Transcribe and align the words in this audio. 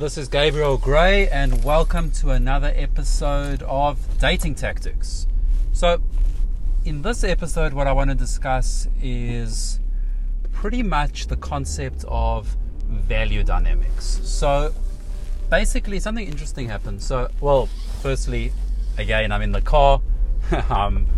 This 0.00 0.16
is 0.16 0.28
Gabriel 0.28 0.78
Gray, 0.78 1.28
and 1.28 1.62
welcome 1.62 2.10
to 2.12 2.30
another 2.30 2.72
episode 2.74 3.62
of 3.64 3.98
Dating 4.18 4.54
Tactics. 4.54 5.26
So, 5.74 6.00
in 6.86 7.02
this 7.02 7.22
episode, 7.22 7.74
what 7.74 7.86
I 7.86 7.92
want 7.92 8.08
to 8.08 8.16
discuss 8.16 8.88
is 9.02 9.78
pretty 10.52 10.82
much 10.82 11.26
the 11.26 11.36
concept 11.36 12.06
of 12.08 12.56
value 12.88 13.44
dynamics. 13.44 14.20
So, 14.22 14.72
basically, 15.50 16.00
something 16.00 16.26
interesting 16.26 16.66
happened. 16.66 17.02
So, 17.02 17.28
well, 17.42 17.68
firstly, 18.00 18.54
again, 18.96 19.30
I'm 19.30 19.42
in 19.42 19.52
the 19.52 19.60
car. 19.60 20.00
I'm 20.70 21.08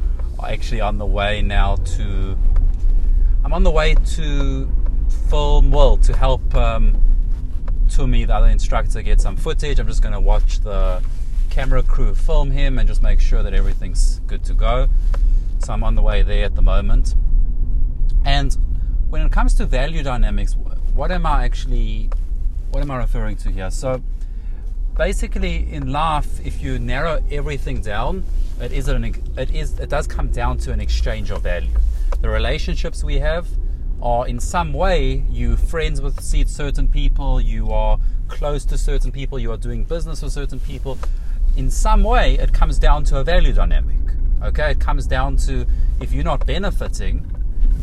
actually 0.44 0.80
on 0.80 0.98
the 0.98 1.06
way 1.06 1.40
now 1.40 1.76
to. 1.76 2.36
I'm 3.44 3.52
on 3.52 3.62
the 3.62 3.70
way 3.70 3.94
to 3.94 4.68
film, 5.28 5.70
well, 5.70 5.98
to 5.98 6.16
help. 6.16 6.52
Um, 6.56 7.00
Tumi, 7.92 8.26
the 8.26 8.34
other 8.34 8.46
instructor, 8.46 9.02
get 9.02 9.20
some 9.20 9.36
footage. 9.36 9.78
I'm 9.78 9.86
just 9.86 10.00
going 10.00 10.14
to 10.14 10.20
watch 10.20 10.60
the 10.60 11.02
camera 11.50 11.82
crew 11.82 12.14
film 12.14 12.50
him 12.50 12.78
and 12.78 12.88
just 12.88 13.02
make 13.02 13.20
sure 13.20 13.42
that 13.42 13.52
everything's 13.52 14.20
good 14.20 14.42
to 14.44 14.54
go. 14.54 14.88
So 15.58 15.74
I'm 15.74 15.84
on 15.84 15.94
the 15.94 16.00
way 16.00 16.22
there 16.22 16.46
at 16.46 16.54
the 16.54 16.62
moment. 16.62 17.14
And 18.24 18.56
when 19.10 19.20
it 19.26 19.30
comes 19.30 19.52
to 19.56 19.66
value 19.66 20.02
dynamics, 20.02 20.56
what 20.94 21.10
am 21.10 21.26
I 21.26 21.44
actually, 21.44 22.08
what 22.70 22.82
am 22.82 22.90
I 22.90 22.96
referring 22.96 23.36
to 23.36 23.50
here? 23.50 23.70
So 23.70 24.02
basically, 24.96 25.70
in 25.70 25.92
life, 25.92 26.44
if 26.46 26.62
you 26.62 26.78
narrow 26.78 27.22
everything 27.30 27.82
down, 27.82 28.24
it 28.58 28.72
is 28.72 28.88
an, 28.88 29.04
it 29.36 29.50
is 29.50 29.78
it 29.78 29.90
does 29.90 30.06
come 30.06 30.28
down 30.28 30.56
to 30.58 30.72
an 30.72 30.80
exchange 30.80 31.30
of 31.30 31.42
value. 31.42 31.68
The 32.22 32.30
relationships 32.30 33.04
we 33.04 33.18
have 33.18 33.46
are 34.02 34.26
in 34.26 34.40
some 34.40 34.72
way 34.72 35.24
you 35.30 35.56
friends 35.56 36.02
with 36.02 36.20
certain 36.20 36.88
people, 36.88 37.40
you 37.40 37.70
are 37.70 37.98
close 38.26 38.64
to 38.66 38.76
certain 38.76 39.12
people, 39.12 39.38
you 39.38 39.52
are 39.52 39.56
doing 39.56 39.84
business 39.84 40.22
with 40.22 40.32
certain 40.32 40.58
people. 40.58 40.98
In 41.56 41.70
some 41.70 42.02
way, 42.02 42.34
it 42.34 42.52
comes 42.52 42.78
down 42.78 43.04
to 43.04 43.18
a 43.18 43.24
value 43.24 43.52
dynamic. 43.52 43.96
Okay, 44.42 44.72
it 44.72 44.80
comes 44.80 45.06
down 45.06 45.36
to 45.36 45.66
if 46.00 46.12
you're 46.12 46.24
not 46.24 46.44
benefiting, 46.46 47.30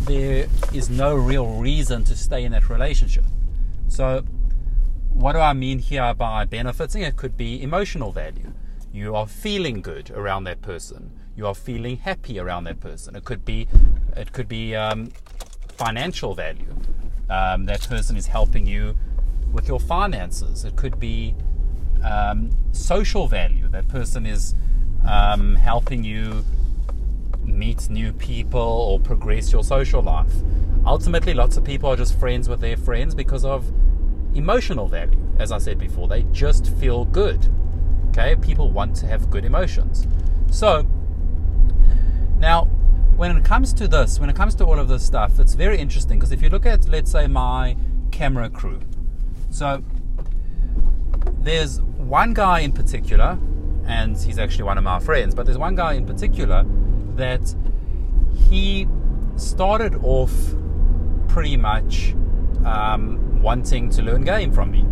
there 0.02 0.47
is 0.73 0.90
no 0.90 1.16
real 1.16 1.47
reason 1.56 2.03
to 2.03 2.16
stay 2.16 2.44
in 2.44 2.52
that 2.52 2.70
relationship. 2.70 3.23
So, 3.88 4.23
what 5.14 5.34
do 5.34 5.40
I 5.40 5.53
mean 5.53 5.80
here 5.80 6.14
by 6.14 6.45
benefiting? 6.45 7.02
It 7.02 7.16
could 7.16 7.38
be 7.38 7.62
emotional 7.62 8.12
value. 8.12 8.53
You 8.92 9.16
are 9.16 9.28
feeling 9.28 9.81
good 9.81 10.12
around 10.12 10.45
that 10.45 10.62
person. 10.62 11.12
You 11.36 11.47
are 11.47 11.56
feeling 11.56 11.97
happy 11.97 12.40
around 12.40 12.66
that 12.66 12.81
person. 12.81 13.16
It 13.16 13.23
could 13.23 13.45
be, 13.45 13.67
it 14.17 14.34
could 14.34 14.50
be 14.50 14.75
um, 14.75 15.12
financial 15.80 16.35
value. 16.35 16.75
Um, 17.30 17.66
that 17.66 17.88
person 17.88 18.17
is 18.17 18.27
helping 18.27 18.67
you 18.67 18.95
with 19.53 19.69
your 19.69 19.80
finances. 19.80 20.66
It 20.66 20.75
could 20.75 20.99
be 20.99 21.35
um, 22.03 22.49
social 22.73 23.27
value. 23.27 23.69
That 23.69 23.88
person 23.88 24.25
is 24.25 24.53
um, 25.07 25.55
helping 25.55 26.03
you 26.03 26.44
meet 27.44 27.89
new 27.89 28.11
people 28.11 28.59
or 28.59 29.00
progress 29.00 29.53
your 29.53 29.63
social 29.63 30.02
life. 30.02 30.33
Ultimately, 30.85 31.33
lots 31.33 31.55
of 31.55 31.63
people 31.63 31.89
are 31.89 31.95
just 31.95 32.19
friends 32.19 32.50
with 32.50 32.59
their 32.59 32.75
friends 32.75 33.16
because 33.16 33.45
of 33.45 33.72
emotional 34.35 34.89
value. 34.89 35.19
As 35.39 35.53
I 35.53 35.59
said 35.59 35.80
before, 35.80 36.09
they 36.09 36.23
just 36.33 36.75
feel 36.75 37.05
good. 37.05 37.47
Okay, 38.09 38.35
people 38.35 38.69
want 38.69 38.97
to 38.97 39.05
have 39.05 39.30
good 39.30 39.45
emotions. 39.45 40.05
So, 40.52 40.85
now 42.38 42.67
when 43.20 43.36
it 43.36 43.44
comes 43.44 43.73
to 43.73 43.86
this, 43.86 44.17
when 44.17 44.30
it 44.30 44.36
comes 44.38 44.56
to 44.56 44.64
all 44.64 44.80
of 44.80 44.88
this 44.88 45.06
stuff, 45.06 45.42
it's 45.42 45.53
very 45.53 45.78
interesting 45.78 46.17
because 46.17 46.31
if 46.31 46.42
you 46.42 46.48
look 46.48 46.66
at, 46.66 46.88
let's 46.88 47.12
say, 47.12 47.28
my 47.28 47.75
camera 48.12 48.50
crew, 48.50 48.80
so 49.50 49.84
there's 51.42 51.81
one 51.81 52.34
guy 52.34 52.62
in 52.62 52.72
particular, 52.72 53.38
and 53.86 54.16
he's 54.17 54.40
actually 54.40 54.64
one 54.64 54.78
of 54.78 54.86
my 54.86 55.00
friends, 55.00 55.36
but 55.36 55.45
there's 55.45 55.58
one 55.58 55.75
guy 55.75 55.95
in 55.95 56.06
particular 56.06 56.66
that 57.18 57.53
he 58.47 58.88
started 59.36 59.96
off 60.01 60.34
pretty 61.28 61.57
much 61.57 62.16
um, 62.63 63.41
wanting 63.41 63.90
to 63.90 64.01
learn 64.01 64.24
game 64.24 64.53
from 64.53 64.72
me. 64.72 64.86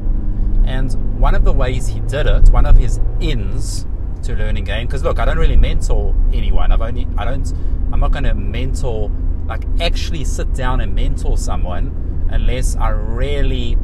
And 0.70 1.18
one 1.18 1.34
of 1.34 1.46
the 1.46 1.54
ways 1.54 1.88
he 1.88 2.02
did 2.02 2.28
it, 2.28 2.50
one 2.50 2.66
of 2.66 2.76
his 2.76 3.00
ins 3.22 3.88
to 4.28 4.36
learning 4.36 4.66
game, 4.66 4.88
because 4.88 5.04
look, 5.04 5.20
I 5.20 5.26
don't 5.26 5.38
really 5.38 5.58
mentor 5.58 6.16
anyone. 6.34 6.72
I've 6.72 6.82
only, 6.82 7.08
I 7.18 7.26
don't 7.26 7.48
I'm 7.92 8.00
not 8.02 8.12
going 8.12 8.26
to 8.26 8.34
mentor, 8.34 9.10
like 9.46 9.64
actually 9.80 10.26
sit 10.26 10.54
down 10.54 10.82
and 10.82 10.94
mentor 10.94 11.38
someone 11.38 12.28
unless 12.30 12.76
I 12.76 12.90
really, 12.90 13.78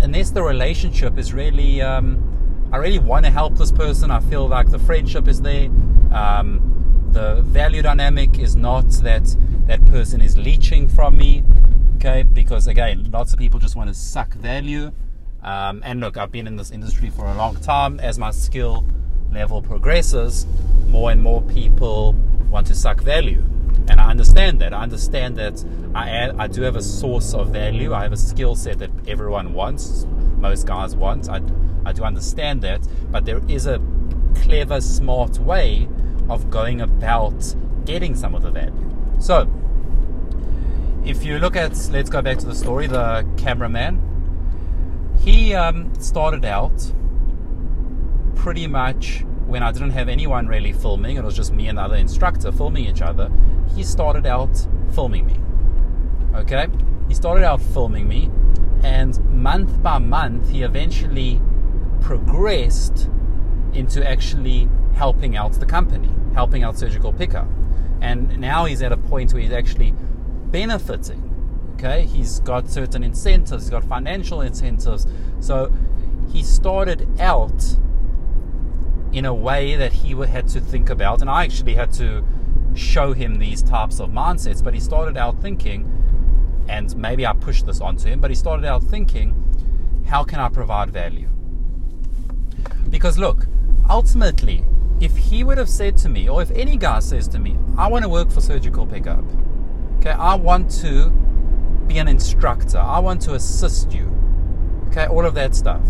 unless 0.00 0.30
the 0.30 0.42
relationship 0.42 1.16
is 1.16 1.32
really, 1.32 1.80
um, 1.80 2.68
I 2.72 2.76
really 2.78 2.98
want 2.98 3.24
to 3.24 3.30
help 3.30 3.56
this 3.56 3.72
person. 3.72 4.10
I 4.10 4.20
feel 4.20 4.48
like 4.48 4.70
the 4.70 4.78
friendship 4.78 5.28
is 5.28 5.40
there. 5.40 5.66
Um, 6.12 7.08
the 7.12 7.42
value 7.42 7.82
dynamic 7.82 8.38
is 8.38 8.56
not 8.56 8.88
that 9.02 9.34
that 9.66 9.84
person 9.86 10.20
is 10.20 10.36
leeching 10.36 10.88
from 10.88 11.16
me. 11.16 11.44
Okay, 11.96 12.22
because 12.24 12.66
again, 12.66 13.08
lots 13.10 13.32
of 13.32 13.38
people 13.38 13.58
just 13.60 13.76
want 13.76 13.88
to 13.88 13.94
suck 13.94 14.34
value. 14.34 14.92
Um, 15.42 15.82
and 15.84 16.00
look, 16.00 16.16
I've 16.16 16.32
been 16.32 16.46
in 16.46 16.56
this 16.56 16.70
industry 16.72 17.10
for 17.10 17.26
a 17.26 17.34
long 17.34 17.56
time. 17.56 18.00
As 18.00 18.18
my 18.18 18.32
skill 18.32 18.84
level 19.32 19.62
progresses, 19.62 20.46
more 20.88 21.10
and 21.10 21.22
more 21.22 21.42
people 21.42 22.14
want 22.50 22.66
to 22.68 22.74
suck 22.74 23.00
value. 23.00 23.42
And 23.88 24.00
I 24.00 24.10
understand 24.10 24.60
that. 24.60 24.74
I 24.74 24.82
understand 24.82 25.36
that 25.36 25.64
I, 25.94 26.30
I 26.38 26.46
do 26.46 26.62
have 26.62 26.76
a 26.76 26.82
source 26.82 27.32
of 27.34 27.50
value. 27.50 27.94
I 27.94 28.02
have 28.02 28.12
a 28.12 28.18
skill 28.18 28.54
set 28.54 28.78
that 28.80 28.90
everyone 29.06 29.54
wants, 29.54 30.06
most 30.38 30.66
guys 30.66 30.94
want. 30.94 31.28
I, 31.28 31.40
I 31.84 31.92
do 31.92 32.04
understand 32.04 32.62
that. 32.62 32.86
But 33.10 33.24
there 33.24 33.40
is 33.48 33.66
a 33.66 33.80
clever, 34.34 34.80
smart 34.80 35.38
way 35.38 35.88
of 36.28 36.50
going 36.50 36.80
about 36.80 37.54
getting 37.84 38.14
some 38.14 38.34
of 38.34 38.42
the 38.42 38.50
value. 38.50 38.90
So, 39.20 39.50
if 41.04 41.24
you 41.24 41.38
look 41.38 41.56
at, 41.56 41.72
let's 41.90 42.10
go 42.10 42.20
back 42.20 42.38
to 42.38 42.46
the 42.46 42.54
story, 42.54 42.86
the 42.86 43.26
cameraman, 43.38 44.04
he 45.20 45.54
um, 45.54 45.94
started 45.98 46.44
out 46.44 46.92
pretty 48.38 48.66
much 48.66 49.24
when 49.46 49.62
I 49.62 49.72
didn't 49.72 49.90
have 49.90 50.08
anyone 50.08 50.46
really 50.46 50.72
filming, 50.72 51.16
it 51.16 51.24
was 51.24 51.34
just 51.34 51.52
me 51.52 51.68
and 51.68 51.76
the 51.76 51.82
other 51.82 51.96
instructor 51.96 52.52
filming 52.52 52.86
each 52.86 53.02
other, 53.02 53.30
he 53.74 53.82
started 53.82 54.26
out 54.26 54.66
filming 54.94 55.26
me. 55.26 55.36
Okay? 56.34 56.68
He 57.08 57.14
started 57.14 57.44
out 57.44 57.60
filming 57.60 58.06
me, 58.06 58.30
and 58.82 59.18
month 59.30 59.82
by 59.82 59.98
month, 59.98 60.50
he 60.50 60.62
eventually 60.62 61.40
progressed 62.00 63.10
into 63.72 64.08
actually 64.08 64.68
helping 64.94 65.36
out 65.36 65.52
the 65.52 65.66
company, 65.66 66.10
helping 66.34 66.62
out 66.62 66.78
Surgical 66.78 67.12
Pickup. 67.12 67.48
And 68.00 68.38
now 68.38 68.66
he's 68.66 68.82
at 68.82 68.92
a 68.92 68.96
point 68.96 69.32
where 69.32 69.42
he's 69.42 69.52
actually 69.52 69.94
benefiting. 70.50 71.24
Okay? 71.74 72.06
He's 72.06 72.40
got 72.40 72.68
certain 72.68 73.02
incentives, 73.02 73.64
he's 73.64 73.70
got 73.70 73.84
financial 73.84 74.42
incentives. 74.42 75.06
So 75.40 75.72
he 76.30 76.42
started 76.42 77.08
out 77.18 77.76
in 79.18 79.24
a 79.24 79.34
way 79.34 79.74
that 79.74 79.92
he 79.92 80.14
would 80.14 80.28
had 80.28 80.46
to 80.46 80.60
think 80.60 80.90
about. 80.90 81.20
And 81.20 81.28
I 81.28 81.42
actually 81.42 81.74
had 81.74 81.92
to 81.94 82.24
show 82.74 83.12
him 83.12 83.34
these 83.34 83.62
types 83.62 83.98
of 83.98 84.10
mindsets. 84.10 84.62
But 84.62 84.74
he 84.74 84.80
started 84.80 85.16
out 85.16 85.42
thinking, 85.42 85.90
and 86.68 86.96
maybe 86.96 87.26
I 87.26 87.32
pushed 87.32 87.66
this 87.66 87.80
onto 87.80 88.08
him, 88.08 88.20
but 88.20 88.30
he 88.30 88.36
started 88.36 88.64
out 88.64 88.84
thinking, 88.84 89.34
how 90.06 90.22
can 90.22 90.38
I 90.38 90.48
provide 90.48 90.90
value? 90.90 91.28
Because 92.88 93.18
look, 93.18 93.46
ultimately, 93.90 94.64
if 95.00 95.16
he 95.16 95.42
would 95.42 95.58
have 95.58 95.68
said 95.68 95.96
to 95.98 96.08
me, 96.08 96.28
or 96.28 96.40
if 96.40 96.52
any 96.52 96.76
guy 96.76 97.00
says 97.00 97.26
to 97.28 97.40
me, 97.40 97.58
I 97.76 97.88
want 97.88 98.04
to 98.04 98.08
work 98.08 98.30
for 98.30 98.40
Surgical 98.40 98.86
Pickup, 98.86 99.24
okay, 99.98 100.10
I 100.10 100.36
want 100.36 100.70
to 100.82 101.10
be 101.88 101.98
an 101.98 102.06
instructor, 102.06 102.78
I 102.78 103.00
want 103.00 103.20
to 103.22 103.34
assist 103.34 103.92
you, 103.92 104.10
okay, 104.88 105.06
all 105.06 105.26
of 105.26 105.34
that 105.34 105.56
stuff. 105.56 105.82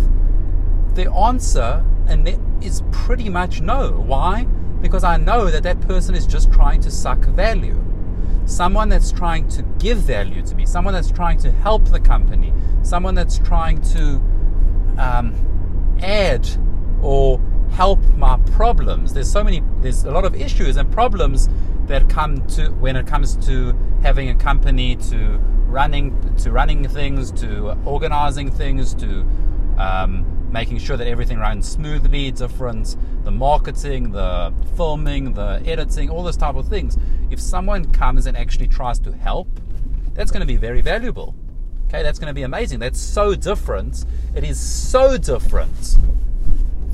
The 0.95 1.13
answer 1.13 1.85
and 2.09 2.29
is 2.63 2.83
pretty 2.91 3.29
much 3.29 3.61
no. 3.61 3.91
Why? 3.93 4.45
Because 4.81 5.05
I 5.05 5.17
know 5.17 5.51
that 5.51 5.63
that 5.65 5.81
person 5.83 6.15
is 6.15 6.27
just 6.27 6.53
trying 6.53 6.81
to 6.83 6.91
suck 6.91 7.19
value. 7.19 7.83
Someone 8.47 8.89
that's 8.89 9.13
trying 9.13 9.49
to 9.51 9.63
give 9.79 9.99
value 9.99 10.43
to 10.43 10.55
me, 10.55 10.65
someone 10.65 10.95
that's 10.95 11.11
trying 11.11 11.39
to 11.41 11.51
help 11.51 11.85
the 11.87 12.01
company, 12.01 12.53
someone 12.83 13.15
that's 13.15 13.39
trying 13.39 13.81
to 13.83 14.23
um, 14.99 15.97
add 16.01 16.49
or 17.03 17.41
help 17.73 18.03
my 18.17 18.39
problems. 18.53 19.13
There's 19.13 19.31
so 19.31 19.45
many, 19.45 19.63
there's 19.81 20.05
a 20.05 20.11
lot 20.11 20.25
of 20.25 20.35
issues 20.35 20.77
and 20.77 20.91
problems 20.91 21.49
that 21.87 22.09
come 22.09 22.47
to 22.49 22.71
when 22.71 22.97
it 22.97 23.07
comes 23.07 23.37
to 23.47 23.77
having 24.03 24.31
a 24.31 24.35
company, 24.35 24.97
to 24.97 25.39
running, 25.67 26.35
to 26.37 26.51
running 26.51 26.89
things, 26.89 27.31
to 27.33 27.77
organizing 27.85 28.51
things, 28.51 28.95
to 28.95 29.27
um, 29.79 30.38
making 30.51 30.79
sure 30.79 30.97
that 30.97 31.07
everything 31.07 31.39
runs 31.39 31.69
smoothly, 31.69 32.31
different, 32.31 32.97
the 33.25 33.31
marketing, 33.31 34.13
the 34.13 34.53
filming, 34.77 35.35
the 35.35 35.63
editing, 35.67 36.11
all 36.11 36.23
those 36.23 36.37
type 36.37 36.55
of 36.55 36.69
things. 36.69 36.97
If 37.31 37.41
someone 37.41 37.91
comes 37.93 38.27
and 38.27 38.37
actually 38.37 38.69
tries 38.69 38.99
to 39.01 39.13
help, 39.13 39.49
that's 40.15 40.31
going 40.31 40.41
to 40.41 40.47
be 40.47 40.57
very 40.57 40.81
valuable. 40.81 41.35
Okay, 41.87 42.03
that's 42.03 42.19
going 42.19 42.29
to 42.29 42.35
be 42.35 42.43
amazing. 42.43 42.81
That's 42.81 43.01
so 43.01 43.35
different. 43.35 44.05
It 44.35 44.45
is 44.45 44.61
so 44.61 45.17
different 45.17 45.97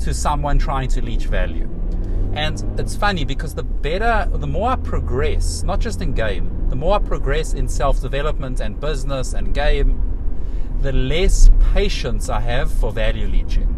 to 0.01 0.13
someone 0.13 0.59
trying 0.59 0.87
to 0.89 1.01
leech 1.01 1.25
value. 1.25 1.69
And 2.33 2.63
it's 2.79 2.95
funny 2.95 3.25
because 3.25 3.55
the 3.55 3.63
better, 3.63 4.29
the 4.31 4.47
more 4.47 4.71
I 4.71 4.75
progress, 4.75 5.63
not 5.63 5.79
just 5.79 6.01
in 6.01 6.13
game, 6.13 6.69
the 6.69 6.75
more 6.75 6.95
I 6.95 6.99
progress 6.99 7.53
in 7.53 7.67
self 7.67 8.01
development 8.01 8.59
and 8.59 8.79
business 8.79 9.33
and 9.33 9.53
game, 9.53 10.01
the 10.85 10.93
less 10.93 11.49
patience 11.73 12.29
I 12.29 12.39
have 12.41 12.71
for 12.71 12.91
value 12.91 13.27
leeching. 13.27 13.71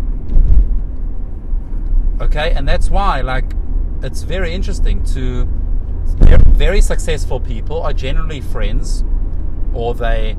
Okay, 2.19 2.51
and 2.51 2.68
that's 2.68 2.89
why, 2.89 3.21
like, 3.21 3.54
it's 4.04 4.24
very 4.24 4.54
interesting 4.54 5.04
to 5.15 5.48
very 6.50 6.81
successful 6.81 7.39
people 7.39 7.81
are 7.81 7.94
generally 7.94 8.42
friends 8.42 9.06
or 9.74 9.94
they 9.94 10.36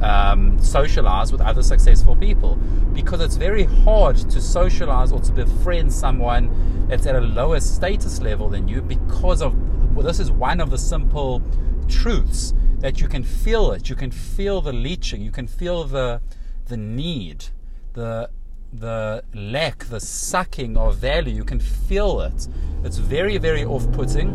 um, 0.00 0.58
socialize 0.60 1.32
with 1.32 1.40
other 1.40 1.62
successful 1.62 2.14
people 2.14 2.56
because 2.92 3.20
it's 3.20 3.36
very 3.36 3.64
hard 3.64 4.16
to 4.16 4.40
socialize 4.40 5.10
or 5.10 5.20
to 5.20 5.32
befriend 5.32 5.92
someone 5.92 6.86
that's 6.88 7.06
at 7.06 7.16
a 7.16 7.20
lower 7.20 7.58
status 7.58 8.20
level 8.20 8.48
than 8.48 8.68
you 8.68 8.80
because 8.82 9.42
of 9.42 9.54
well, 9.94 10.06
this 10.06 10.20
is 10.20 10.30
one 10.30 10.60
of 10.60 10.70
the 10.70 10.78
simple 10.78 11.42
truths 11.88 12.54
that 12.82 13.00
you 13.00 13.08
can 13.08 13.22
feel 13.22 13.70
it. 13.70 13.88
You 13.88 13.94
can 13.96 14.10
feel 14.10 14.60
the 14.60 14.72
leeching. 14.72 15.22
You 15.22 15.30
can 15.30 15.46
feel 15.46 15.84
the 15.84 16.20
the 16.66 16.76
need 16.76 17.46
the 17.94 18.28
the 18.72 19.22
lack 19.34 19.84
the 19.84 20.00
sucking 20.00 20.76
of 20.76 20.96
value. 20.96 21.34
You 21.34 21.44
can 21.44 21.60
feel 21.60 22.20
it. 22.20 22.48
It's 22.84 22.98
very 22.98 23.38
very 23.38 23.64
off-putting. 23.64 24.28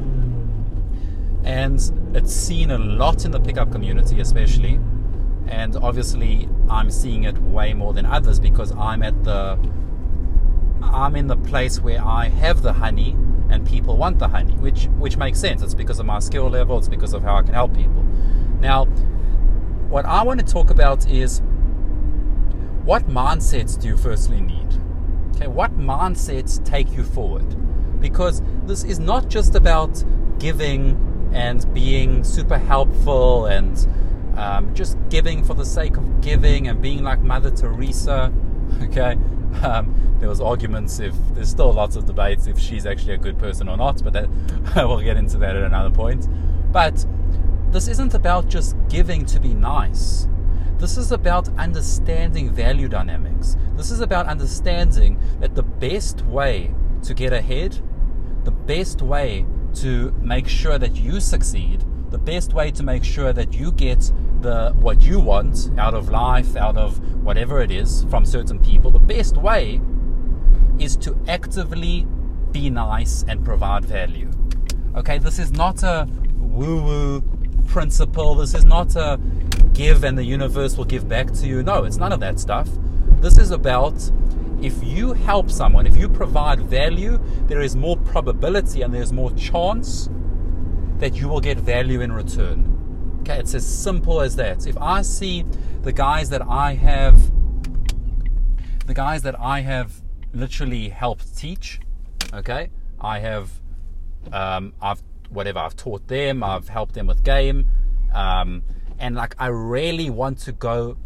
And 1.44 1.80
it's 2.14 2.34
seen 2.34 2.72
a 2.72 2.78
lot 2.78 3.26
in 3.26 3.32
the 3.32 3.40
pickup 3.40 3.72
community 3.72 4.22
especially. 4.22 4.80
And 5.48 5.76
obviously 5.76 6.48
I'm 6.70 6.90
seeing 6.90 7.26
it 7.26 7.38
way 7.40 7.74
more 7.74 7.94
than 7.94 8.06
others 8.06 8.40
because 8.40 8.72
I'm 8.72 9.04
at 9.04 9.24
the 9.26 9.60
I'm 10.82 11.18
in 11.18 11.28
the 11.28 11.38
place 11.38 11.82
where 11.82 12.04
I 12.04 12.30
have 12.30 12.62
the 12.62 12.74
honey 12.74 13.12
and 13.50 13.68
people 13.68 13.98
want 13.98 14.20
the 14.20 14.30
honey, 14.30 14.54
which 14.54 14.86
which 14.98 15.18
makes 15.18 15.40
sense. 15.40 15.62
It's 15.62 15.74
because 15.74 16.00
of 16.00 16.06
my 16.06 16.20
skill 16.20 16.50
level, 16.50 16.78
it's 16.78 16.88
because 16.88 17.14
of 17.14 17.24
how 17.24 17.36
I 17.36 17.42
can 17.42 17.54
help 17.54 17.74
people. 17.76 18.06
Now, 18.60 18.86
what 19.90 20.06
I 20.06 20.24
want 20.24 20.40
to 20.40 20.46
talk 20.46 20.70
about 20.70 21.08
is 21.10 21.42
what 22.84 23.08
mindsets 23.08 23.80
do 23.80 23.88
you 23.88 23.98
firstly 23.98 24.42
need? 24.42 24.68
Okay, 25.36 25.48
what 25.48 25.78
mindsets 25.78 26.64
take 26.66 26.92
you 26.94 27.04
forward? 27.04 27.46
Because 28.00 28.42
this 28.66 28.84
is 28.84 29.00
not 29.00 29.30
just 29.30 29.56
about 29.56 30.04
giving 30.40 31.30
and 31.34 31.72
being 31.74 32.24
super 32.24 32.58
helpful 32.58 33.46
and 33.46 33.88
um, 34.38 34.74
just 34.74 34.98
giving 35.10 35.44
for 35.44 35.54
the 35.54 35.66
sake 35.66 35.98
of 35.98 36.22
giving 36.22 36.68
and 36.68 36.82
being 36.82 37.04
like 37.04 37.20
Mother 37.20 37.52
Teresa. 37.52 38.32
Okay, 38.82 39.18
um, 39.64 40.18
there 40.20 40.28
was 40.28 40.42
arguments 40.42 41.00
if 41.00 41.14
there's 41.34 41.50
still 41.50 41.72
lots 41.72 41.96
of 41.96 42.06
debates 42.06 42.48
if 42.48 42.60
she's 42.60 42.86
actually 42.86 43.14
a 43.14 43.18
good 43.18 43.40
person 43.40 43.70
or 43.70 43.78
not, 43.78 44.04
but 44.04 44.12
that, 44.12 44.30
we'll 44.76 45.00
get 45.00 45.16
into 45.16 45.38
that 45.38 45.56
at 45.56 45.64
another 45.64 45.90
point. 45.90 46.28
But 46.74 47.06
this 47.78 47.88
isn't 47.90 48.16
about 48.16 48.48
just 48.48 48.76
giving 48.90 49.24
to 49.24 49.40
be 49.40 49.54
nice. 49.54 50.28
This 50.80 50.98
is 50.98 51.12
about 51.12 51.48
understanding 51.60 52.50
value 52.50 52.88
dynamics. 52.88 53.56
This 53.76 53.92
is 53.92 54.00
about 54.00 54.26
understanding 54.26 55.20
that 55.42 55.54
the 55.54 55.62
best 55.62 56.24
way 56.24 56.74
to 57.04 57.14
get 57.14 57.34
ahead, 57.34 57.80
the 58.46 58.50
best 58.50 59.04
way 59.04 59.46
to 59.76 60.12
make 60.20 60.48
sure 60.48 60.80
that 60.80 60.96
you 60.96 61.20
succeed, 61.20 61.86
the 62.10 62.18
best 62.18 62.52
way 62.52 62.72
to 62.72 62.82
make 62.82 63.04
sure 63.04 63.32
that 63.32 63.54
you 63.54 63.72
get 63.72 64.12
the 64.42 64.74
what 64.80 65.04
you 65.04 65.20
want 65.20 65.70
out 65.78 65.94
of 65.94 66.10
life, 66.10 66.56
out 66.56 66.78
of 66.78 66.98
whatever 67.24 67.62
it 67.62 67.70
is 67.70 68.06
from 68.10 68.26
certain 68.26 68.58
people, 68.58 68.90
the 68.90 68.98
best 68.98 69.38
way 69.38 69.80
is 70.80 70.98
to 70.98 71.16
actively 71.28 72.08
be 72.52 72.72
nice 72.72 73.24
and 73.28 73.46
provide 73.46 73.86
value. 73.86 74.32
Okay, 74.96 75.20
this 75.20 75.38
is 75.38 75.52
not 75.52 75.84
a 75.84 76.08
woo-woo 76.40 77.37
principle. 77.68 78.36
This 78.36 78.54
is 78.54 78.66
not 78.66 78.96
a 78.96 79.20
give 79.74 80.04
and 80.04 80.18
the 80.18 80.24
universe 80.24 80.76
will 80.78 80.86
give 80.86 81.08
back 81.08 81.32
to 81.34 81.48
you. 81.48 81.62
No, 81.62 81.84
it's 81.84 81.98
none 81.98 82.12
of 82.12 82.20
that 82.22 82.40
stuff. 82.40 82.68
This 83.22 83.38
is 83.38 83.52
about 83.52 84.12
if 84.62 84.84
you 84.84 85.14
help 85.14 85.52
someone, 85.52 85.86
if 85.86 85.96
you 85.96 86.10
provide 86.10 86.62
value, 86.62 87.20
there 87.48 87.62
is 87.62 87.76
more 87.76 87.96
probability 87.98 88.82
and 88.82 88.94
there's 88.94 89.14
more 89.14 89.32
chance 89.34 90.10
that 90.98 91.14
you 91.14 91.28
will 91.28 91.42
get 91.42 91.60
value 91.60 92.02
in 92.02 92.12
return. 92.12 92.74
Okay, 93.22 93.40
it's 93.40 93.54
as 93.54 93.66
simple 93.66 94.22
as 94.22 94.36
that. 94.38 94.66
If 94.66 94.78
I 94.78 95.02
see 95.02 95.46
the 95.84 95.94
guys 95.94 96.30
that 96.30 96.42
I 96.42 96.74
have, 96.74 97.20
the 98.88 98.94
guys 98.94 99.22
that 99.24 99.40
I 99.40 99.62
have 99.62 100.02
literally 100.34 100.90
helped 100.90 101.38
teach, 101.38 101.80
okay, 102.34 102.70
I 103.00 103.20
have, 103.20 103.52
um, 104.32 104.74
I've 104.82 105.04
whatever 105.30 105.60
I've 105.60 105.76
taught 105.76 106.08
them, 106.08 106.44
I've 106.44 106.70
helped 106.70 106.94
them 106.94 107.08
with 107.08 107.24
game, 107.24 107.68
um, 108.14 108.64
and 109.00 109.16
like 109.16 109.36
I 109.40 109.48
really 109.48 110.10
want 110.10 110.40
to 110.40 110.52
go. 110.52 110.98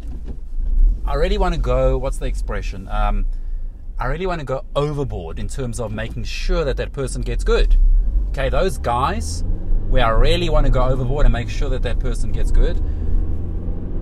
I 1.04 1.14
really 1.14 1.38
want 1.38 1.54
to 1.54 1.60
go. 1.60 1.98
What's 1.98 2.18
the 2.18 2.26
expression? 2.26 2.88
Um, 2.88 3.26
I 3.98 4.06
really 4.06 4.26
want 4.26 4.40
to 4.40 4.44
go 4.44 4.64
overboard 4.74 5.38
in 5.38 5.48
terms 5.48 5.78
of 5.78 5.92
making 5.92 6.24
sure 6.24 6.64
that 6.64 6.76
that 6.76 6.92
person 6.92 7.22
gets 7.22 7.44
good. 7.44 7.76
Okay, 8.30 8.48
those 8.48 8.78
guys 8.78 9.44
where 9.90 10.06
I 10.06 10.10
really 10.10 10.48
want 10.48 10.66
to 10.66 10.72
go 10.72 10.84
overboard 10.84 11.26
and 11.26 11.32
make 11.32 11.50
sure 11.50 11.68
that 11.68 11.82
that 11.82 11.98
person 11.98 12.32
gets 12.32 12.50
good, 12.50 12.82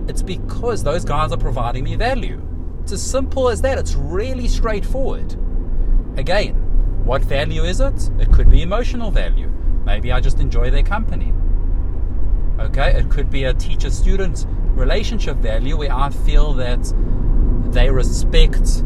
it's 0.07 0.23
because 0.23 0.83
those 0.83 1.03
guys 1.03 1.31
are 1.31 1.37
providing 1.37 1.83
me 1.83 1.95
value. 1.95 2.41
It's 2.81 2.93
as 2.93 3.01
simple 3.01 3.49
as 3.49 3.61
that. 3.61 3.77
It's 3.77 3.93
really 3.95 4.47
straightforward. 4.47 5.35
Again, 6.17 6.55
what 7.05 7.21
value 7.21 7.63
is 7.63 7.79
it? 7.79 8.09
It 8.19 8.31
could 8.31 8.49
be 8.49 8.61
emotional 8.61 9.11
value. 9.11 9.50
Maybe 9.91 10.13
I 10.13 10.21
just 10.21 10.39
enjoy 10.39 10.71
their 10.71 10.83
company. 10.83 11.33
Okay, 12.57 12.97
it 12.97 13.09
could 13.09 13.29
be 13.29 13.43
a 13.43 13.53
teacher 13.53 13.89
student 13.89 14.45
relationship 14.69 15.35
value 15.35 15.75
where 15.75 15.93
I 15.93 16.09
feel 16.11 16.53
that 16.53 16.93
they 17.73 17.89
respect 17.89 18.85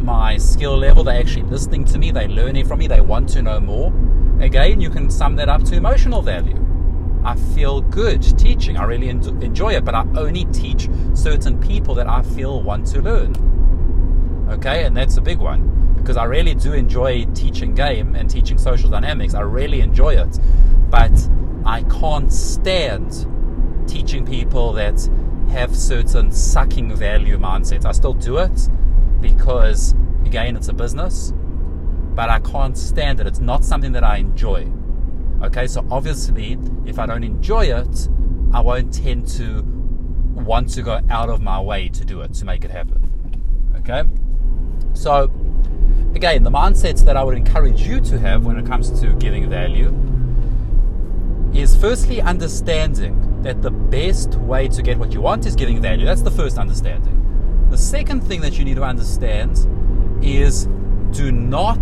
my 0.00 0.36
skill 0.36 0.76
level, 0.76 1.02
they're 1.02 1.18
actually 1.18 1.44
listening 1.44 1.86
to 1.86 1.98
me, 1.98 2.10
they're 2.10 2.28
learning 2.28 2.66
from 2.66 2.80
me, 2.80 2.86
they 2.86 3.00
want 3.00 3.30
to 3.30 3.40
know 3.40 3.58
more. 3.58 3.90
Again, 4.38 4.82
you 4.82 4.90
can 4.90 5.08
sum 5.08 5.34
that 5.36 5.48
up 5.48 5.64
to 5.64 5.76
emotional 5.76 6.20
value. 6.20 6.60
I 7.24 7.36
feel 7.36 7.80
good 7.80 8.20
teaching. 8.38 8.76
I 8.76 8.84
really 8.84 9.08
enjoy 9.08 9.72
it, 9.72 9.84
but 9.86 9.94
I 9.94 10.04
only 10.14 10.44
teach 10.52 10.90
certain 11.14 11.58
people 11.58 11.94
that 11.94 12.06
I 12.06 12.20
feel 12.20 12.62
want 12.62 12.86
to 12.88 13.00
learn. 13.00 13.34
Okay, 14.50 14.84
and 14.84 14.94
that's 14.94 15.16
a 15.16 15.22
big 15.22 15.38
one 15.38 15.83
because 16.04 16.16
I 16.16 16.24
really 16.24 16.54
do 16.54 16.72
enjoy 16.72 17.24
teaching 17.34 17.74
game 17.74 18.14
and 18.14 18.28
teaching 18.28 18.58
social 18.58 18.90
dynamics. 18.90 19.34
I 19.34 19.40
really 19.40 19.80
enjoy 19.80 20.16
it, 20.16 20.38
but 20.90 21.12
I 21.64 21.82
can't 21.84 22.32
stand 22.32 23.26
teaching 23.88 24.24
people 24.26 24.72
that 24.74 25.08
have 25.50 25.74
certain 25.74 26.30
sucking 26.30 26.94
value 26.94 27.38
mindsets. 27.38 27.84
I 27.84 27.92
still 27.92 28.14
do 28.14 28.38
it 28.38 28.68
because, 29.20 29.94
again, 30.24 30.56
it's 30.56 30.68
a 30.68 30.74
business 30.74 31.32
but 32.14 32.30
I 32.30 32.38
can't 32.40 32.76
stand 32.78 33.20
it. 33.20 33.26
It's 33.26 33.40
not 33.40 33.64
something 33.64 33.92
that 33.92 34.04
I 34.04 34.18
enjoy. 34.18 34.70
Okay, 35.42 35.66
so 35.66 35.84
obviously, 35.90 36.58
if 36.86 36.98
I 36.98 37.06
don't 37.06 37.24
enjoy 37.24 37.66
it, 37.66 38.08
I 38.52 38.60
won't 38.60 38.94
tend 38.94 39.26
to 39.38 39.62
want 40.34 40.70
to 40.70 40.82
go 40.82 41.00
out 41.10 41.28
of 41.28 41.42
my 41.42 41.60
way 41.60 41.88
to 41.88 42.04
do 42.04 42.20
it, 42.20 42.34
to 42.34 42.44
make 42.44 42.64
it 42.64 42.70
happen. 42.70 43.72
Okay, 43.78 44.04
so 44.92 45.30
again, 46.14 46.42
the 46.42 46.50
mindsets 46.50 47.04
that 47.04 47.16
I 47.16 47.24
would 47.24 47.36
encourage 47.36 47.82
you 47.82 48.00
to 48.00 48.18
have 48.18 48.44
when 48.44 48.56
it 48.58 48.66
comes 48.66 49.00
to 49.00 49.14
giving 49.14 49.48
value 49.50 49.92
is 51.54 51.76
firstly 51.76 52.20
understanding 52.20 53.42
that 53.42 53.62
the 53.62 53.70
best 53.70 54.34
way 54.36 54.68
to 54.68 54.82
get 54.82 54.98
what 54.98 55.12
you 55.12 55.20
want 55.20 55.46
is 55.46 55.54
giving 55.54 55.80
value. 55.80 56.04
That's 56.04 56.22
the 56.22 56.30
first 56.30 56.58
understanding. 56.58 57.68
The 57.70 57.78
second 57.78 58.22
thing 58.22 58.40
that 58.40 58.58
you 58.58 58.64
need 58.64 58.76
to 58.76 58.82
understand 58.82 59.58
is 60.24 60.66
do 61.10 61.30
not 61.30 61.78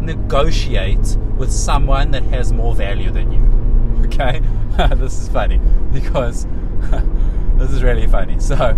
negotiate 0.00 1.16
with 1.36 1.50
someone 1.50 2.10
that 2.12 2.22
has 2.24 2.52
more 2.52 2.74
value 2.74 3.10
than 3.10 3.32
you. 3.32 3.48
Okay? 4.08 4.40
this 4.94 5.20
is 5.20 5.28
funny 5.28 5.60
because 5.92 6.46
this 7.56 7.70
is 7.70 7.82
really 7.82 8.06
funny. 8.06 8.38
So, 8.38 8.76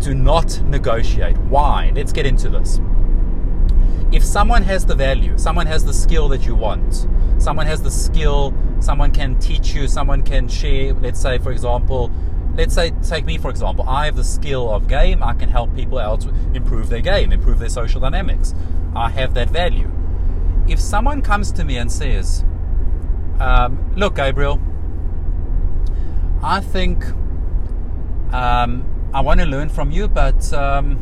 do 0.00 0.14
not 0.14 0.60
negotiate. 0.62 1.36
Why? 1.38 1.92
Let's 1.94 2.12
get 2.12 2.26
into 2.26 2.48
this. 2.48 2.80
If 4.14 4.24
someone 4.24 4.62
has 4.62 4.86
the 4.86 4.94
value, 4.94 5.36
someone 5.36 5.66
has 5.66 5.84
the 5.84 5.92
skill 5.92 6.28
that 6.28 6.46
you 6.46 6.54
want, 6.54 7.06
someone 7.38 7.66
has 7.66 7.82
the 7.82 7.90
skill, 7.90 8.54
someone 8.80 9.10
can 9.10 9.38
teach 9.40 9.74
you, 9.74 9.88
someone 9.88 10.22
can 10.22 10.48
share, 10.48 10.94
let's 10.94 11.20
say, 11.20 11.38
for 11.38 11.50
example, 11.50 12.10
let's 12.56 12.74
say 12.74 12.92
take 13.02 13.24
me 13.24 13.36
for 13.36 13.50
example 13.50 13.84
i 13.88 14.04
have 14.04 14.14
the 14.14 14.22
skill 14.22 14.70
of 14.72 14.86
game 14.86 15.24
i 15.24 15.34
can 15.34 15.48
help 15.48 15.74
people 15.74 15.98
out 15.98 16.24
improve 16.54 16.88
their 16.88 17.00
game 17.00 17.32
improve 17.32 17.58
their 17.58 17.68
social 17.68 18.00
dynamics 18.00 18.54
i 18.94 19.10
have 19.10 19.34
that 19.34 19.50
value 19.50 19.90
if 20.68 20.78
someone 20.78 21.20
comes 21.20 21.50
to 21.50 21.64
me 21.64 21.76
and 21.76 21.90
says 21.90 22.44
um, 23.40 23.92
look 23.96 24.14
gabriel 24.14 24.60
i 26.44 26.60
think 26.60 27.04
Um, 28.32 28.84
I 29.12 29.20
want 29.20 29.38
to 29.40 29.46
learn 29.46 29.68
from 29.68 29.92
you, 29.92 30.08
but 30.08 30.52
um, 30.52 30.98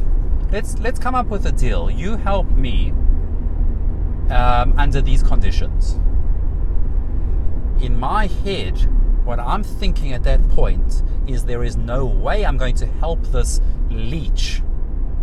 let's 0.53 0.79
let's 0.81 0.99
come 0.99 1.15
up 1.15 1.29
with 1.29 1.47
a 1.47 1.53
deal. 1.53 1.91
You 1.91 2.17
help 2.17 2.47
me 2.51 2.93
um, 4.33 4.75
under 4.79 5.01
these 5.01 5.23
conditions. 5.23 5.95
In 7.85 7.99
my 7.99 8.27
head, 8.27 8.79
what 9.25 9.39
I'm 9.39 9.63
thinking 9.63 10.13
at 10.13 10.23
that 10.25 10.47
point 10.51 11.03
is 11.27 11.45
there 11.45 11.63
is 11.63 11.77
no 11.77 12.05
way 12.07 12.45
I'm 12.45 12.57
going 12.57 12.75
to 12.77 12.87
help 12.87 13.23
this 13.27 13.61
leech. 13.91 14.63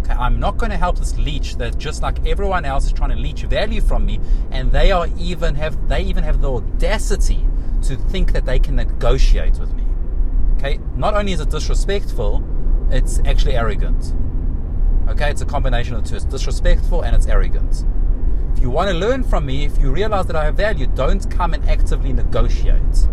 Okay, 0.02 0.14
I'm 0.14 0.40
not 0.40 0.58
going 0.58 0.70
to 0.70 0.78
help 0.78 1.00
this 1.00 1.18
leech 1.18 1.56
that 1.58 1.78
just 1.78 2.02
like 2.02 2.26
everyone 2.26 2.66
else 2.66 2.86
is 2.86 2.94
trying 2.94 3.10
to 3.10 3.16
leech 3.16 3.44
value 3.44 3.82
from 3.82 4.06
me, 4.06 4.20
and 4.52 4.72
they 4.72 4.92
are 4.92 5.08
even 5.18 5.56
have 5.56 5.88
they 5.90 6.02
even 6.02 6.24
have 6.24 6.42
the 6.42 6.52
audacity 6.52 7.46
to 7.84 7.96
think 7.96 8.34
that 8.34 8.46
they 8.46 8.60
can 8.60 8.76
negotiate 8.76 9.58
with 9.60 9.74
me. 9.74 9.84
Okay, 10.58 10.80
not 10.96 11.14
only 11.14 11.32
is 11.32 11.40
it 11.40 11.50
disrespectful, 11.50 12.44
it's 12.92 13.20
actually 13.26 13.56
arrogant. 13.56 14.14
Okay, 15.10 15.32
it's 15.32 15.42
a 15.42 15.46
combination 15.46 15.96
of 15.96 16.04
two. 16.04 16.16
It's 16.16 16.26
disrespectful 16.26 17.02
and 17.02 17.16
it's 17.16 17.26
arrogant. 17.26 17.86
If 18.60 18.64
you 18.64 18.72
want 18.72 18.90
to 18.90 18.98
learn 18.98 19.24
from 19.24 19.46
me, 19.46 19.64
if 19.64 19.78
you 19.78 19.90
realize 19.90 20.26
that 20.26 20.36
I 20.36 20.44
have 20.44 20.56
value, 20.56 20.86
don't 20.88 21.32
come 21.32 21.54
and 21.54 21.64
actively 21.70 22.12
negotiate. 22.12 23.08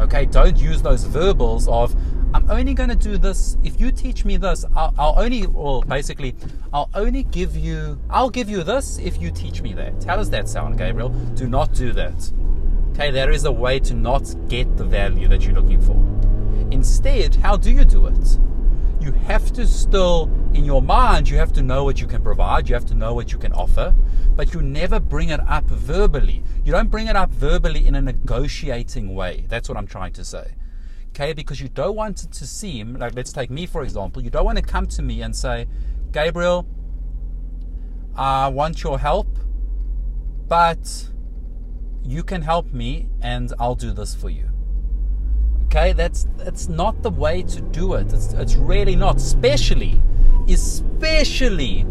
Okay, 0.00 0.26
don't 0.26 0.56
use 0.56 0.82
those 0.82 1.04
verbals 1.04 1.68
of, 1.68 1.94
I'm 2.34 2.50
only 2.50 2.74
going 2.74 2.88
to 2.88 2.96
do 2.96 3.16
this. 3.16 3.56
If 3.62 3.80
you 3.80 3.92
teach 3.92 4.24
me 4.24 4.36
this, 4.36 4.64
I'll, 4.74 4.92
I'll, 4.98 5.14
only, 5.16 5.46
well, 5.46 5.82
basically, 5.82 6.34
I'll 6.72 6.90
only 6.92 7.22
give 7.22 7.56
you, 7.56 8.00
I'll 8.10 8.30
give 8.30 8.50
you 8.50 8.64
this 8.64 8.98
if 8.98 9.22
you 9.22 9.30
teach 9.30 9.62
me 9.62 9.74
that. 9.74 10.02
How 10.02 10.16
does 10.16 10.30
that 10.30 10.48
sound, 10.48 10.76
Gabriel? 10.76 11.10
Do 11.36 11.46
not 11.46 11.72
do 11.72 11.92
that. 11.92 12.32
Okay, 12.94 13.12
there 13.12 13.30
is 13.30 13.44
a 13.44 13.52
way 13.52 13.78
to 13.78 13.94
not 13.94 14.34
get 14.48 14.76
the 14.76 14.84
value 14.84 15.28
that 15.28 15.44
you're 15.44 15.54
looking 15.54 15.80
for. 15.80 15.94
Instead, 16.72 17.36
how 17.36 17.56
do 17.56 17.70
you 17.70 17.84
do 17.84 18.08
it? 18.08 18.38
You 19.00 19.12
have 19.28 19.52
to 19.52 19.68
still, 19.68 20.28
in 20.54 20.64
your 20.64 20.80
mind, 20.80 21.28
you 21.28 21.36
have 21.36 21.52
to 21.54 21.62
know 21.62 21.84
what 21.84 22.00
you 22.00 22.06
can 22.06 22.22
provide, 22.22 22.68
you 22.68 22.74
have 22.74 22.86
to 22.86 22.94
know 22.94 23.12
what 23.14 23.32
you 23.32 23.38
can 23.38 23.52
offer, 23.52 23.94
but 24.36 24.54
you 24.54 24.62
never 24.62 25.00
bring 25.00 25.30
it 25.30 25.40
up 25.48 25.64
verbally. 25.64 26.42
You 26.64 26.72
don't 26.72 26.90
bring 26.90 27.08
it 27.08 27.16
up 27.16 27.30
verbally 27.30 27.86
in 27.86 27.94
a 27.94 28.02
negotiating 28.02 29.14
way. 29.14 29.44
That's 29.48 29.68
what 29.68 29.76
I'm 29.76 29.86
trying 29.86 30.12
to 30.14 30.24
say. 30.24 30.52
Okay, 31.10 31.32
because 31.32 31.60
you 31.60 31.68
don't 31.68 31.94
want 31.94 32.24
it 32.24 32.32
to 32.32 32.46
seem 32.46 32.94
like, 32.94 33.14
let's 33.14 33.32
take 33.32 33.50
me 33.50 33.66
for 33.66 33.82
example, 33.82 34.22
you 34.22 34.30
don't 34.30 34.44
want 34.44 34.58
to 34.58 34.64
come 34.64 34.86
to 34.88 35.02
me 35.02 35.22
and 35.22 35.34
say, 35.34 35.66
Gabriel, 36.12 36.66
I 38.16 38.48
want 38.48 38.82
your 38.82 38.98
help, 38.98 39.26
but 40.48 41.08
you 42.04 42.22
can 42.22 42.42
help 42.42 42.72
me 42.72 43.08
and 43.20 43.52
I'll 43.58 43.74
do 43.74 43.92
this 43.92 44.14
for 44.14 44.30
you. 44.30 44.50
Okay, 45.66 45.92
that's 45.92 46.28
that's 46.36 46.68
not 46.68 47.02
the 47.02 47.10
way 47.10 47.42
to 47.42 47.60
do 47.60 47.94
it. 47.94 48.12
It's, 48.12 48.32
it's 48.32 48.54
really 48.54 48.94
not, 48.94 49.16
especially, 49.16 50.00
especially 50.48 51.86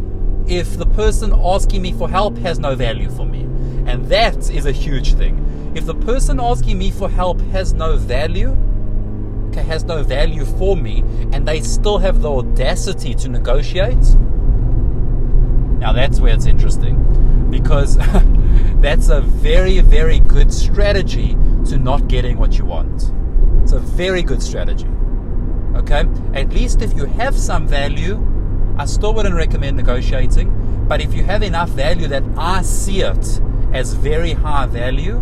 if 0.47 0.77
the 0.77 0.85
person 0.87 1.33
asking 1.43 1.81
me 1.81 1.93
for 1.93 2.09
help 2.09 2.37
has 2.39 2.59
no 2.59 2.75
value 2.75 3.09
for 3.09 3.25
me. 3.25 3.41
And 3.85 4.05
that 4.07 4.49
is 4.49 4.65
a 4.65 4.71
huge 4.71 5.13
thing. 5.13 5.71
If 5.75 5.85
the 5.85 5.95
person 5.95 6.39
asking 6.39 6.77
me 6.77 6.91
for 6.91 7.09
help 7.09 7.41
has 7.51 7.73
no 7.73 7.97
value, 7.97 8.55
okay, 9.49 9.63
has 9.63 9.83
no 9.83 10.03
value 10.03 10.45
for 10.45 10.75
me, 10.77 10.99
and 11.31 11.47
they 11.47 11.61
still 11.61 11.97
have 11.97 12.21
the 12.21 12.31
audacity 12.31 13.13
to 13.15 13.29
negotiate, 13.29 14.03
now 15.79 15.91
that's 15.91 16.19
where 16.19 16.33
it's 16.33 16.45
interesting. 16.45 16.99
Because 17.49 17.97
that's 18.81 19.09
a 19.09 19.21
very, 19.21 19.79
very 19.79 20.19
good 20.19 20.53
strategy 20.53 21.35
to 21.65 21.77
not 21.77 22.07
getting 22.07 22.37
what 22.37 22.57
you 22.57 22.65
want. 22.65 23.11
It's 23.63 23.73
a 23.73 23.79
very 23.79 24.23
good 24.23 24.41
strategy. 24.41 24.87
Okay? 25.75 26.05
At 26.33 26.49
least 26.53 26.81
if 26.81 26.95
you 26.95 27.05
have 27.05 27.37
some 27.37 27.67
value, 27.67 28.15
I 28.77 28.85
still 28.85 29.13
wouldn't 29.13 29.35
recommend 29.35 29.77
negotiating. 29.77 30.85
But 30.87 31.01
if 31.01 31.13
you 31.13 31.23
have 31.23 31.43
enough 31.43 31.69
value 31.69 32.07
that 32.07 32.23
I 32.37 32.61
see 32.61 33.01
it 33.01 33.41
as 33.71 33.93
very 33.93 34.33
high 34.33 34.65
value, 34.65 35.21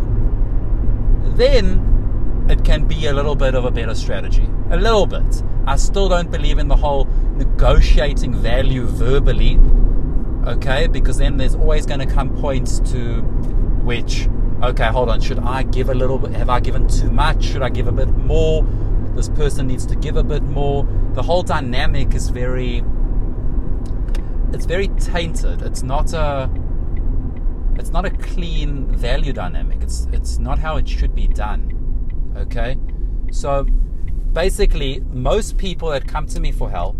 then 1.35 2.47
it 2.49 2.63
can 2.63 2.85
be 2.85 3.05
a 3.05 3.13
little 3.13 3.35
bit 3.35 3.55
of 3.55 3.65
a 3.65 3.71
better 3.71 3.95
strategy. 3.95 4.49
A 4.71 4.77
little 4.77 5.05
bit. 5.05 5.43
I 5.67 5.75
still 5.75 6.09
don't 6.09 6.31
believe 6.31 6.57
in 6.57 6.67
the 6.67 6.75
whole 6.75 7.05
negotiating 7.35 8.35
value 8.35 8.85
verbally. 8.85 9.59
Okay? 10.45 10.87
Because 10.87 11.17
then 11.17 11.37
there's 11.37 11.55
always 11.55 11.85
going 11.85 11.99
to 11.99 12.05
come 12.05 12.35
points 12.37 12.79
to 12.91 13.21
which 13.83 14.27
okay, 14.63 14.87
hold 14.87 15.09
on, 15.09 15.19
should 15.19 15.39
I 15.39 15.63
give 15.63 15.89
a 15.89 15.93
little 15.93 16.19
bit? 16.19 16.31
Have 16.31 16.49
I 16.49 16.59
given 16.59 16.87
too 16.87 17.09
much? 17.09 17.43
Should 17.43 17.61
I 17.61 17.69
give 17.69 17.87
a 17.87 17.91
bit 17.91 18.09
more? 18.09 18.63
This 19.15 19.29
person 19.29 19.67
needs 19.67 19.85
to 19.87 19.95
give 19.95 20.15
a 20.17 20.23
bit 20.23 20.43
more. 20.43 20.87
The 21.13 21.23
whole 21.23 21.43
dynamic 21.43 22.13
is 22.13 22.29
very, 22.29 22.83
it's 24.53 24.65
very 24.65 24.87
tainted. 24.89 25.61
It's 25.61 25.83
not 25.83 26.13
a, 26.13 26.49
it's 27.75 27.91
not 27.91 28.05
a 28.05 28.09
clean 28.11 28.87
value 28.95 29.33
dynamic. 29.33 29.81
It's 29.81 30.07
it's 30.11 30.37
not 30.37 30.59
how 30.59 30.77
it 30.77 30.87
should 30.87 31.15
be 31.15 31.27
done. 31.27 31.77
Okay, 32.37 32.77
so 33.31 33.63
basically, 34.33 35.01
most 35.11 35.57
people 35.57 35.89
that 35.89 36.07
come 36.07 36.27
to 36.27 36.39
me 36.39 36.51
for 36.51 36.69
help, 36.69 36.97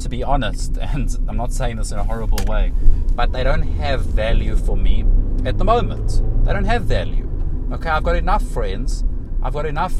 to 0.00 0.08
be 0.08 0.22
honest, 0.22 0.76
and 0.80 1.16
I'm 1.28 1.36
not 1.36 1.52
saying 1.52 1.76
this 1.76 1.92
in 1.92 1.98
a 1.98 2.04
horrible 2.04 2.44
way, 2.46 2.72
but 3.14 3.32
they 3.32 3.44
don't 3.44 3.62
have 3.62 4.04
value 4.04 4.56
for 4.56 4.76
me 4.76 5.04
at 5.44 5.58
the 5.58 5.64
moment. 5.64 6.22
They 6.44 6.52
don't 6.52 6.64
have 6.64 6.84
value. 6.84 7.28
Okay, 7.72 7.88
I've 7.88 8.02
got 8.02 8.16
enough 8.16 8.42
friends. 8.42 9.04
I've 9.42 9.52
got 9.52 9.66
enough 9.66 9.94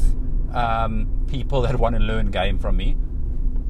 um, 0.53 1.25
people 1.27 1.61
that 1.61 1.77
want 1.77 1.95
to 1.95 2.01
learn 2.01 2.31
game 2.31 2.59
from 2.59 2.77
me. 2.77 2.95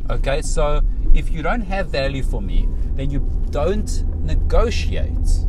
Okay, 0.10 0.42
so 0.42 0.82
if 1.14 1.32
you 1.32 1.42
don't 1.42 1.62
have 1.62 1.88
value 1.88 2.24
for 2.24 2.42
me, 2.42 2.68
then 2.96 3.10
you 3.10 3.20
don't 3.50 4.04
negotiate. 4.24 5.46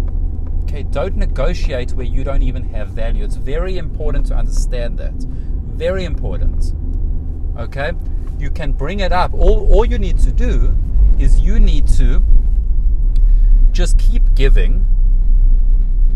Okay, 0.63 0.83
don't 0.85 1.17
negotiate 1.17 1.93
where 1.93 2.07
you 2.07 2.25
don't 2.25 2.43
even 2.43 2.65
have 2.71 2.89
value. 2.89 3.25
It's 3.25 3.37
very 3.37 3.79
important 3.79 4.27
to 4.27 4.35
understand 4.35 4.99
that. 4.99 5.15
Very 5.15 6.05
important. 6.05 6.73
Okay, 7.59 7.93
you 8.39 8.51
can 8.51 8.73
bring 8.73 9.01
it 9.01 9.13
up. 9.13 9.35
All, 9.35 9.73
all 9.73 9.85
you 9.85 9.99
need 9.99 10.19
to 10.21 10.33
do 10.33 10.75
is 11.19 11.41
you 11.41 11.61
need 11.61 11.87
to 11.89 12.23
just 13.73 13.99
keep 13.99 14.35
giving 14.35 14.87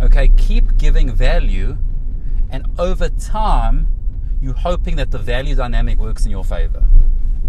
Okay, 0.01 0.29
keep 0.29 0.77
giving 0.79 1.11
value, 1.13 1.77
and 2.51 2.65
over 2.79 3.09
time, 3.09 3.89
you're 4.41 4.55
hoping 4.55 4.95
that 4.95 5.11
the 5.11 5.19
value 5.19 5.57
dynamic 5.57 5.99
works 5.99 6.25
in 6.25 6.31
your 6.31 6.45
favor. 6.45 6.85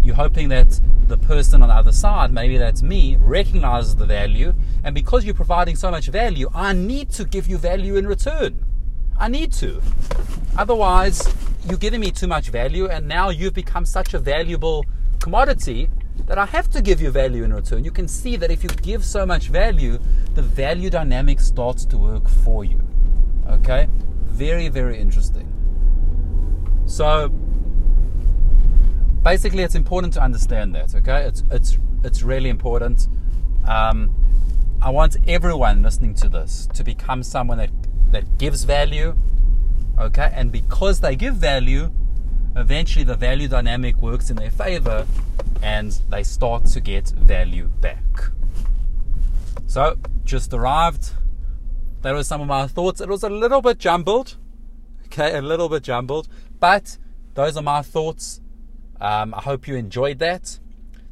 You're 0.02 0.16
hoping 0.16 0.48
that 0.48 0.80
the 1.08 1.18
person 1.18 1.62
on 1.62 1.68
the 1.68 1.74
other 1.74 1.92
side, 1.92 2.32
maybe 2.32 2.56
that's 2.56 2.82
me, 2.82 3.16
recognizes 3.16 3.96
the 3.96 4.06
value, 4.06 4.54
and 4.84 4.94
because 4.94 5.24
you're 5.24 5.34
providing 5.34 5.76
so 5.76 5.90
much 5.90 6.06
value, 6.08 6.48
I 6.54 6.72
need 6.72 7.10
to 7.10 7.24
give 7.24 7.46
you 7.48 7.58
value 7.58 7.96
in 7.96 8.06
return. 8.06 8.64
I 9.18 9.28
need 9.28 9.52
to. 9.54 9.82
Otherwise, 10.56 11.28
you're 11.68 11.78
giving 11.78 12.00
me 12.00 12.10
too 12.10 12.26
much 12.26 12.48
value, 12.48 12.86
and 12.88 13.06
now 13.06 13.28
you've 13.28 13.54
become 13.54 13.84
such 13.84 14.14
a 14.14 14.18
valuable 14.18 14.86
commodity 15.18 15.90
that 16.26 16.38
I 16.38 16.46
have 16.46 16.70
to 16.70 16.80
give 16.80 17.00
you 17.00 17.10
value 17.10 17.44
in 17.44 17.52
return. 17.52 17.84
You 17.84 17.90
can 17.90 18.08
see 18.08 18.36
that 18.36 18.50
if 18.50 18.62
you 18.62 18.68
give 18.68 19.04
so 19.04 19.26
much 19.26 19.48
value, 19.48 19.98
the 20.34 20.42
value 20.42 20.88
dynamic 20.88 21.40
starts 21.40 21.84
to 21.86 21.98
work 21.98 22.28
for 22.28 22.64
you. 22.64 22.80
Okay? 23.48 23.88
Very, 24.26 24.68
very 24.68 24.98
interesting. 24.98 25.48
So 26.86 27.32
basically 29.22 29.62
it's 29.62 29.74
important 29.74 30.14
to 30.14 30.22
understand 30.22 30.74
that, 30.74 30.94
okay? 30.94 31.24
It's 31.24 31.42
it's 31.50 31.78
it's 32.04 32.22
really 32.22 32.48
important. 32.48 33.08
Um, 33.66 34.14
I 34.82 34.88
want 34.90 35.16
everyone 35.28 35.82
listening 35.82 36.14
to 36.14 36.28
this 36.28 36.66
to 36.72 36.82
become 36.82 37.22
someone 37.22 37.58
that, 37.58 37.70
that 38.12 38.38
gives 38.38 38.64
value, 38.64 39.14
okay? 39.98 40.32
And 40.34 40.50
because 40.50 41.00
they 41.00 41.16
give 41.16 41.34
value, 41.34 41.90
eventually 42.56 43.04
the 43.04 43.14
value 43.14 43.46
dynamic 43.46 44.00
works 44.00 44.30
in 44.30 44.36
their 44.36 44.50
favor 44.50 45.06
and 45.62 45.92
they 46.08 46.22
start 46.22 46.64
to 46.64 46.80
get 46.80 47.10
value 47.10 47.66
back. 47.82 48.30
So, 49.66 49.98
just 50.24 50.54
arrived. 50.54 51.12
That 52.00 52.12
was 52.12 52.26
some 52.26 52.40
of 52.40 52.46
my 52.46 52.66
thoughts. 52.66 53.02
It 53.02 53.08
was 53.08 53.22
a 53.22 53.28
little 53.28 53.60
bit 53.60 53.78
jumbled. 53.78 54.36
Okay, 55.06 55.36
a 55.36 55.42
little 55.42 55.68
bit 55.68 55.82
jumbled. 55.82 56.26
But 56.58 56.96
those 57.34 57.56
are 57.58 57.62
my 57.62 57.82
thoughts. 57.82 58.40
Um, 59.00 59.34
I 59.34 59.40
hope 59.40 59.66
you 59.66 59.76
enjoyed 59.76 60.18
that. 60.18 60.58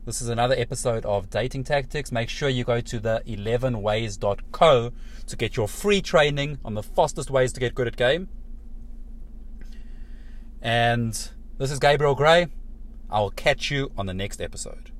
This 0.04 0.20
is 0.20 0.28
another 0.28 0.54
episode 0.56 1.04
of 1.04 1.30
Dating 1.30 1.64
Tactics. 1.64 2.12
Make 2.12 2.28
sure 2.28 2.48
you 2.48 2.64
go 2.64 2.80
to 2.80 2.98
the 2.98 3.22
11ways.co 3.26 4.92
to 5.26 5.36
get 5.36 5.56
your 5.56 5.68
free 5.68 6.00
training 6.00 6.58
on 6.64 6.74
the 6.74 6.82
fastest 6.82 7.30
ways 7.30 7.52
to 7.52 7.60
get 7.60 7.74
good 7.74 7.86
at 7.86 7.96
game. 7.96 8.28
And 10.60 11.12
this 11.58 11.70
is 11.70 11.78
Gabriel 11.78 12.14
Gray. 12.14 12.48
I 13.10 13.20
will 13.20 13.30
catch 13.30 13.70
you 13.70 13.90
on 13.96 14.06
the 14.06 14.14
next 14.14 14.40
episode. 14.40 14.90